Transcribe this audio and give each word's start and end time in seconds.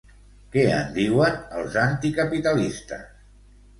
Què 0.55 0.61
en 0.77 0.87
diuen, 0.95 1.37
els 1.59 1.77
anticapitalistes? 1.83 3.05